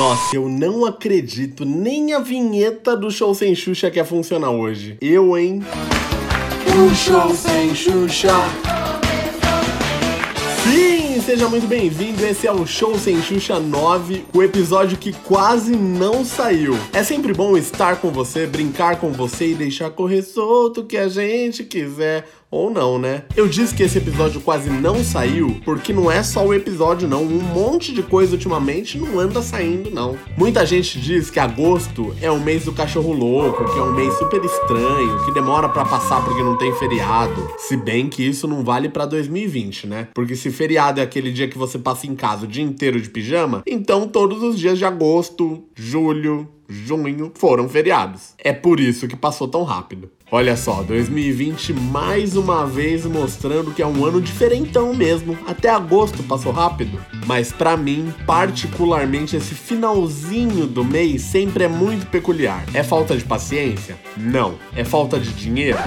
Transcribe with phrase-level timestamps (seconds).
[0.00, 4.96] Nossa, eu não acredito nem a vinheta do show sem Xuxa quer funcionar hoje.
[4.98, 5.62] Eu, hein?
[6.74, 8.32] O show sem Xuxa.
[10.62, 12.24] Sim, seja muito bem-vindo.
[12.24, 16.78] Esse é o Show Sem Xuxa 9, o episódio que quase não saiu.
[16.94, 20.96] É sempre bom estar com você, brincar com você e deixar correr solto o que
[20.96, 22.26] a gente quiser.
[22.50, 23.22] Ou não, né?
[23.36, 27.22] Eu disse que esse episódio quase não saiu porque não é só o episódio, não.
[27.22, 30.18] Um monte de coisa ultimamente não anda saindo, não.
[30.36, 34.12] Muita gente diz que agosto é o mês do cachorro louco, que é um mês
[34.14, 37.48] super estranho, que demora para passar porque não tem feriado.
[37.56, 40.08] Se bem que isso não vale para 2020, né?
[40.12, 43.08] Porque se feriado é aquele dia que você passa em casa o dia inteiro de
[43.10, 48.34] pijama, então todos os dias de agosto, julho, junho foram feriados.
[48.38, 50.10] É por isso que passou tão rápido.
[50.32, 55.36] Olha só, 2020 mais uma vez mostrando que é um ano diferentão mesmo.
[55.44, 62.06] Até agosto passou rápido, mas para mim, particularmente esse finalzinho do mês sempre é muito
[62.06, 62.64] peculiar.
[62.72, 63.96] É falta de paciência?
[64.16, 64.54] Não.
[64.76, 65.78] É falta de dinheiro?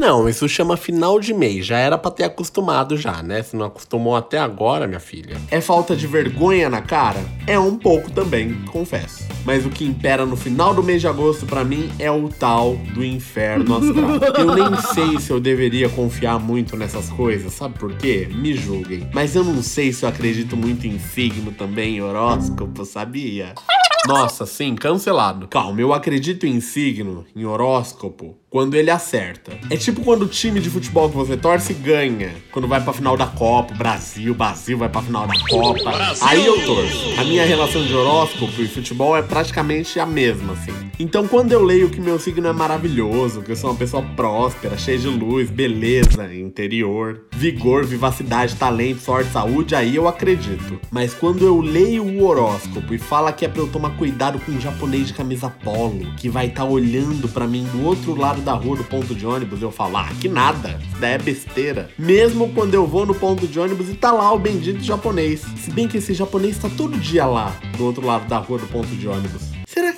[0.00, 1.66] Não, isso chama final de mês.
[1.66, 3.42] Já era para ter acostumado já, né?
[3.42, 5.36] Se não acostumou até agora, minha filha.
[5.50, 7.20] É falta de vergonha na cara?
[7.46, 9.28] É um pouco também, confesso.
[9.44, 12.76] Mas o que impera no final do mês de agosto para mim é o tal
[12.94, 14.38] do inferno astral.
[14.38, 18.28] Eu nem sei se eu deveria confiar muito nessas coisas, sabe por quê?
[18.32, 19.08] Me julguem.
[19.12, 23.54] Mas eu não sei se eu acredito muito em signo também, horóscopo, sabia?
[24.06, 25.46] Nossa, sim, cancelado.
[25.48, 29.50] Calma, eu acredito em signo, em horóscopo, quando ele acerta.
[29.70, 32.34] É tipo quando o time de futebol que você torce ganha.
[32.52, 35.90] Quando vai pra final da Copa, Brasil, Brasil vai pra final da Copa.
[35.90, 36.26] Brasil!
[36.28, 37.18] Aí eu torço.
[37.18, 40.72] A minha relação de horóscopo e futebol é praticamente a mesma, assim.
[40.98, 44.76] Então quando eu leio que meu signo é maravilhoso, que eu sou uma pessoa próspera,
[44.76, 50.78] cheia de luz, beleza, interior, vigor, vivacidade, talento, sorte, saúde, aí eu acredito.
[50.90, 54.52] Mas quando eu leio o horóscopo e fala que é pra eu tomar cuidado com
[54.52, 58.41] um japonês de camisa polo, que vai estar tá olhando para mim do outro lado
[58.42, 61.88] da rua do ponto de ônibus, eu falar ah, que nada, isso daí é besteira.
[61.98, 65.44] Mesmo quando eu vou no ponto de ônibus e tá lá o bendito japonês.
[65.58, 68.66] Se bem que esse japonês tá todo dia lá, do outro lado da rua do
[68.66, 69.51] ponto de ônibus.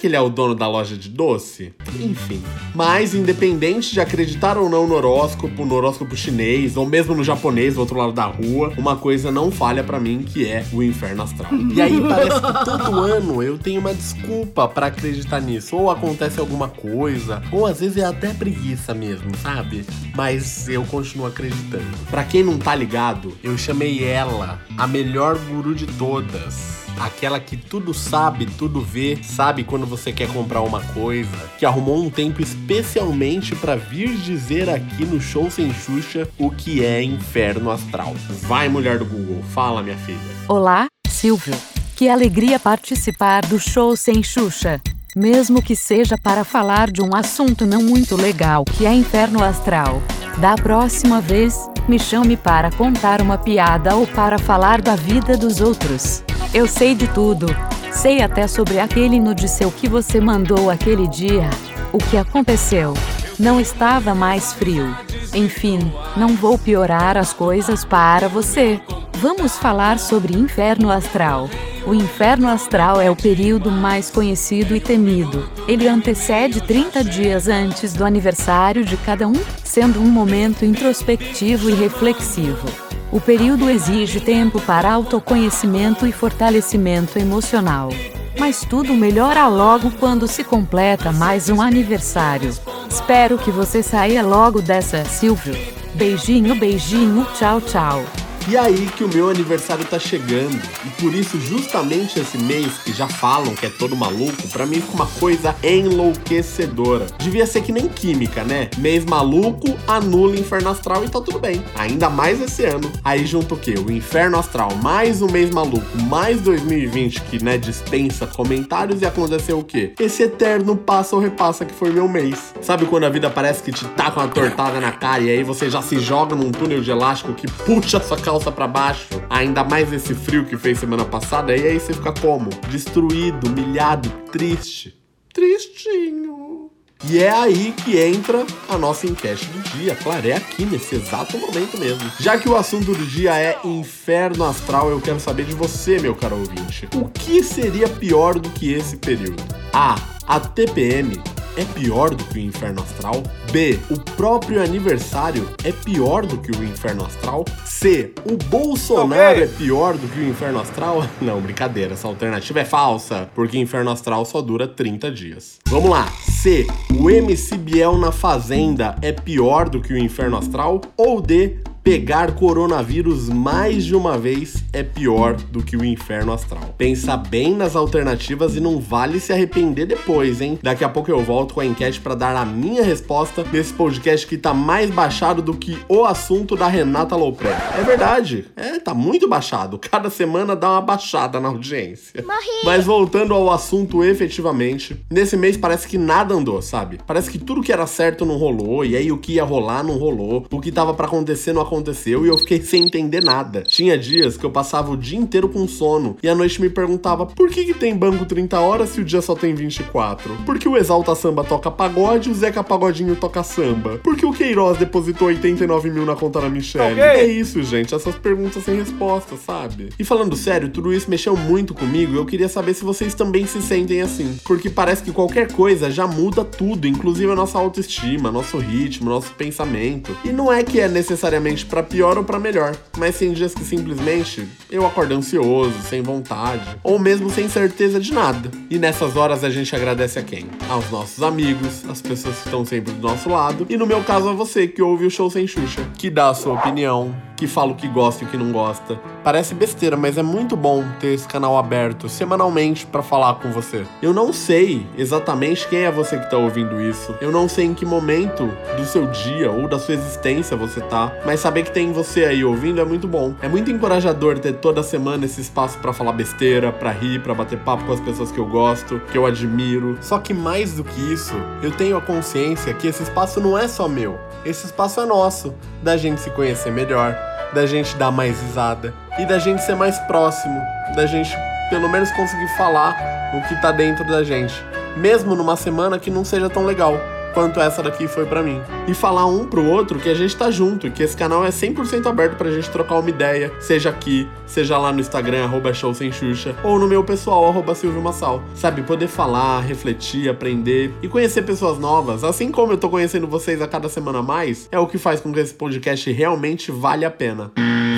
[0.04, 1.72] Que ele é o dono da loja de doce?
[1.98, 2.42] Enfim.
[2.74, 7.72] Mas, independente de acreditar ou não no horóscopo, no horóscopo chinês, ou mesmo no japonês
[7.72, 11.22] do outro lado da rua, uma coisa não falha para mim, que é o inferno
[11.22, 11.50] astral.
[11.74, 15.74] E aí parece que todo ano eu tenho uma desculpa para acreditar nisso.
[15.74, 19.86] Ou acontece alguma coisa, ou às vezes é até preguiça mesmo, sabe?
[20.14, 21.96] Mas eu continuo acreditando.
[22.10, 27.56] Para quem não tá ligado, eu chamei ela a melhor guru de todas aquela que
[27.56, 32.42] tudo sabe, tudo vê, sabe quando você quer comprar uma coisa, que arrumou um tempo
[32.42, 38.14] especialmente para vir dizer aqui no Show Sem Xuxa o que é inferno astral.
[38.42, 40.18] Vai, mulher do Google, fala, minha filha.
[40.48, 41.54] Olá, Silvio.
[41.96, 44.80] Que alegria participar do Show Sem Xuxa.
[45.14, 50.02] Mesmo que seja para falar de um assunto não muito legal que é inferno astral.
[50.38, 51.56] Da próxima vez,
[51.88, 56.24] me chame para contar uma piada ou para falar da vida dos outros.
[56.54, 57.46] Eu sei de tudo.
[57.90, 61.50] Sei até sobre aquele nude seu que você mandou aquele dia.
[61.92, 62.94] O que aconteceu?
[63.40, 64.96] Não estava mais frio.
[65.34, 65.80] Enfim,
[66.16, 68.80] não vou piorar as coisas para você.
[69.14, 71.50] Vamos falar sobre inferno astral.
[71.84, 75.50] O inferno astral é o período mais conhecido e temido.
[75.66, 81.74] Ele antecede 30 dias antes do aniversário de cada um, sendo um momento introspectivo e
[81.74, 82.93] reflexivo.
[83.14, 87.90] O período exige tempo para autoconhecimento e fortalecimento emocional.
[88.36, 92.52] Mas tudo melhora logo quando se completa mais um aniversário.
[92.90, 95.54] Espero que você saia logo dessa, Silvio.
[95.94, 98.04] Beijinho, beijinho, tchau, tchau.
[98.46, 100.60] E aí que o meu aniversário tá chegando.
[100.84, 104.82] E por isso, justamente esse mês que já falam que é todo maluco, para mim
[104.82, 107.06] fica uma coisa enlouquecedora.
[107.18, 108.68] Devia ser que nem química, né?
[108.76, 111.64] Mês maluco, anula inferno astral e tá tudo bem.
[111.74, 112.92] Ainda mais esse ano.
[113.02, 113.76] Aí junto o quê?
[113.78, 119.58] O inferno astral mais o mês maluco, mais 2020 que, né, dispensa comentários e aconteceu
[119.58, 119.94] o quê?
[119.98, 122.52] Esse eterno passa ou repassa que foi meu mês.
[122.60, 125.42] Sabe quando a vida parece que te tá com uma tortada na cara e aí
[125.42, 129.22] você já se joga num túnel de elástico que puxa sua calça calça para baixo,
[129.30, 132.50] ainda mais esse frio que fez semana passada, e aí você fica como?
[132.68, 135.00] Destruído, humilhado, triste.
[135.32, 136.68] Tristinho.
[137.08, 139.94] E é aí que entra a nossa enquete do dia.
[139.94, 142.10] Claro, é aqui nesse exato momento mesmo.
[142.18, 146.16] Já que o assunto do dia é inferno astral, eu quero saber de você, meu
[146.16, 146.88] caro ouvinte.
[146.96, 149.42] O que seria pior do que esse período?
[149.72, 149.94] A.
[150.26, 151.22] A TPM
[151.56, 153.22] é pior do que o inferno astral?
[153.52, 153.78] B.
[153.90, 157.44] O próprio aniversário é pior do que o inferno astral?
[157.64, 158.12] C.
[158.24, 161.06] O Bolsonaro é pior do que o inferno astral?
[161.20, 165.58] Não, brincadeira, essa alternativa é falsa, porque inferno astral só dura 30 dias.
[165.66, 166.06] Vamos lá.
[166.28, 166.66] C.
[166.98, 170.80] O MC Biel na Fazenda é pior do que o inferno astral?
[170.96, 176.74] Ou D pegar coronavírus mais de uma vez é pior do que o inferno astral.
[176.78, 180.58] Pensa bem nas alternativas e não vale se arrepender depois, hein?
[180.62, 184.26] Daqui a pouco eu volto com a enquete para dar a minha resposta nesse podcast
[184.26, 187.54] que tá mais baixado do que o assunto da Renata Lopré.
[187.78, 189.78] É verdade, é, tá muito baixado.
[189.78, 192.22] Cada semana dá uma baixada na audiência.
[192.22, 192.64] Morri.
[192.64, 196.98] Mas voltando ao assunto efetivamente, nesse mês parece que nada andou, sabe?
[197.06, 199.98] Parece que tudo que era certo não rolou, e aí o que ia rolar não
[199.98, 203.62] rolou, o que tava para acontecer não aconteceu aconteceu e eu fiquei sem entender nada.
[203.62, 207.26] Tinha dias que eu passava o dia inteiro com sono e à noite me perguntava
[207.26, 210.36] por que, que tem banco 30 horas se o dia só tem 24?
[210.46, 213.98] Por que o Exalta Samba toca pagode e o Zeca Pagodinho toca samba?
[214.02, 216.92] Por que o Queiroz depositou 89 mil na conta da Michelle?
[216.92, 217.04] Okay.
[217.04, 219.88] É isso, gente, essas perguntas sem resposta, sabe?
[219.98, 223.46] E falando sério, tudo isso mexeu muito comigo e eu queria saber se vocês também
[223.46, 224.38] se sentem assim.
[224.44, 229.32] Porque parece que qualquer coisa já muda tudo, inclusive a nossa autoestima, nosso ritmo, nosso
[229.32, 230.16] pensamento.
[230.24, 233.64] E não é que é necessariamente para pior ou para melhor, mas tem dias que
[233.64, 238.50] simplesmente eu acordo ansioso, sem vontade, ou mesmo sem certeza de nada.
[238.70, 240.46] E nessas horas a gente agradece a quem?
[240.68, 244.28] Aos nossos amigos, as pessoas que estão sempre do nosso lado, e no meu caso
[244.28, 247.72] a você que ouve o show sem Xuxa, que dá a sua opinião, que fala
[247.72, 248.98] o que gosta e o que não gosta.
[249.22, 253.84] Parece besteira, mas é muito bom ter esse canal aberto semanalmente para falar com você.
[254.00, 257.14] Eu não sei exatamente quem é você que tá ouvindo isso.
[257.20, 261.12] Eu não sei em que momento do seu dia ou da sua existência você tá,
[261.24, 263.34] mas saber que tem você aí ouvindo é muito bom.
[263.42, 267.58] É muito encorajador ter toda semana esse espaço para falar besteira, para rir, para bater
[267.58, 269.98] papo com as pessoas que eu gosto, que eu admiro.
[270.00, 273.66] Só que mais do que isso, eu tenho a consciência que esse espaço não é
[273.66, 274.18] só meu.
[274.44, 277.16] Esse espaço é nosso, da gente se conhecer melhor,
[277.54, 280.60] da gente dar mais risada e da gente ser mais próximo,
[280.94, 281.34] da gente
[281.70, 282.94] pelo menos conseguir falar
[283.32, 284.54] o que tá dentro da gente,
[284.96, 287.00] mesmo numa semana que não seja tão legal
[287.34, 288.62] quanto essa daqui foi para mim.
[288.86, 292.06] E falar um pro outro que a gente tá junto, que esse canal é 100%
[292.06, 296.10] aberto pra gente trocar uma ideia, seja aqui, seja lá no Instagram, arroba show sem
[296.10, 298.42] Xuxa, ou no meu pessoal, arroba Silvio Massal.
[298.54, 303.60] Sabe, poder falar, refletir, aprender e conhecer pessoas novas, assim como eu tô conhecendo vocês
[303.60, 307.10] a cada semana mais, é o que faz com que esse podcast realmente valha a
[307.10, 307.50] pena.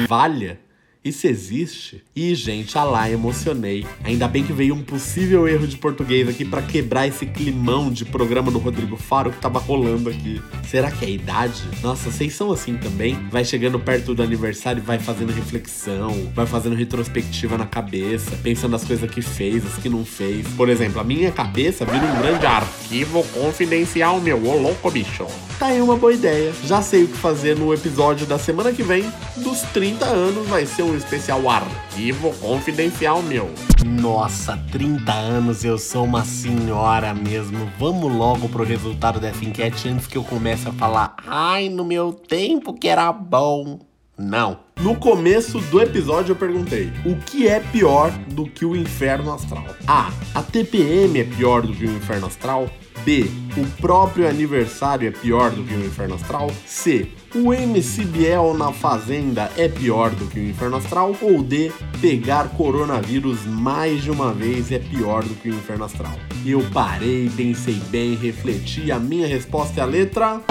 [0.09, 0.66] Valha
[1.09, 2.03] isso existe?
[2.15, 3.87] E, gente, lá, emocionei.
[4.03, 8.05] Ainda bem que veio um possível erro de português aqui para quebrar esse climão de
[8.05, 10.41] programa do Rodrigo Faro que tava rolando aqui.
[10.69, 11.63] Será que é a idade?
[11.83, 13.15] Nossa, vocês são assim também?
[13.31, 18.75] Vai chegando perto do aniversário e vai fazendo reflexão, vai fazendo retrospectiva na cabeça, pensando
[18.75, 20.47] as coisas que fez, as que não fez.
[20.57, 24.43] Por exemplo, a minha cabeça vira um grande arquivo confidencial, meu.
[24.45, 25.27] Ô louco, bicho.
[25.59, 26.53] Tá aí uma boa ideia.
[26.65, 30.47] Já sei o que fazer no episódio da semana que vem dos 30 anos.
[30.49, 33.51] Vai ser um especial arquivo confidencial meu.
[33.85, 37.71] Nossa, 30 anos eu sou uma senhora mesmo.
[37.79, 41.17] Vamos logo pro resultado dessa enquete antes que eu comece a falar.
[41.27, 43.79] Ai, no meu tempo que era bom.
[44.19, 44.61] Não.
[44.81, 49.67] No começo do episódio eu perguntei: o que é pior do que o inferno astral?
[49.87, 50.11] A.
[50.35, 52.69] A TPM é pior do que o inferno astral?
[53.07, 53.31] B.
[53.57, 56.51] O próprio aniversário é pior do que o Inferno Astral?
[56.67, 57.09] C.
[57.37, 61.15] O MC Biel na Fazenda é pior do que o Inferno Astral?
[61.23, 61.71] Ou D.
[62.01, 66.19] Pegar coronavírus mais de uma vez é pior do que o Inferno Astral?
[66.45, 68.91] Eu parei, pensei bem, refleti.
[68.91, 70.43] A minha resposta é a letra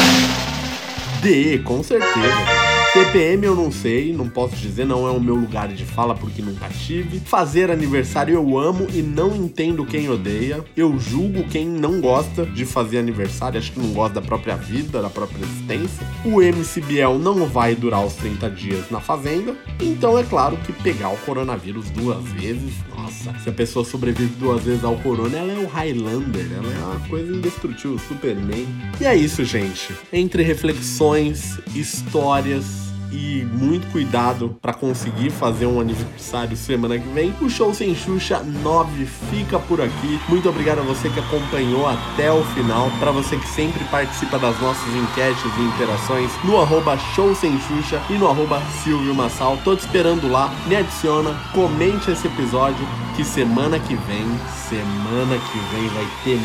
[1.21, 2.74] D, com certeza.
[2.95, 6.41] TPM eu não sei, não posso dizer, não é o meu lugar de fala porque
[6.41, 7.19] nunca tive.
[7.19, 10.63] Fazer aniversário eu amo e não entendo quem odeia.
[10.77, 15.01] Eu julgo quem não gosta de fazer aniversário, acho que não gosta da própria vida,
[15.01, 16.07] da própria existência.
[16.23, 20.71] O MC Biel não vai durar os 30 dias na fazenda, então é claro que
[20.71, 25.51] pegar o coronavírus duas vezes, nossa, se a pessoa sobrevive duas vezes ao corona, ela
[25.51, 28.65] é o Highlander, ela é uma coisa indestrutível, Superman.
[29.01, 29.93] E é isso, gente.
[30.13, 32.84] Entre reflexões, histórias,
[33.15, 37.33] e muito cuidado para conseguir fazer um aniversário semana que vem.
[37.41, 40.19] O Show Sem Xuxa 9 fica por aqui.
[40.27, 44.59] Muito obrigado a você que acompanhou até o final, para você que sempre participa das
[44.59, 49.57] nossas enquetes e interações no arroba Show Sem Xuxa e no arroba Silvio Massal.
[49.63, 54.27] Tô te esperando lá, me adiciona, comente esse episódio que semana que vem,
[54.67, 56.37] semana que vem vai ter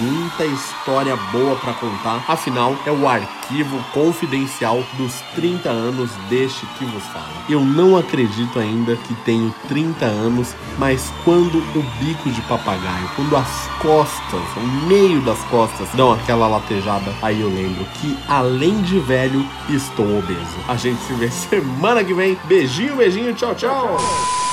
[0.00, 2.24] muita história boa para contar.
[2.26, 7.28] Afinal, é o arquivo confidencial dos 30 anos deste que vos fala.
[7.48, 13.36] Eu não acredito ainda que tenho 30 anos, mas quando o bico de papagaio, quando
[13.36, 18.98] as costas, o meio das costas dão aquela latejada, aí eu lembro que além de
[18.98, 20.56] velho, estou obeso.
[20.68, 22.38] A gente se vê semana que vem.
[22.44, 24.45] Beijinho, beijinho, tchau, tchau.